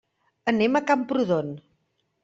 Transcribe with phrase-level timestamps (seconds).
[0.53, 1.57] Anem a Camprodon.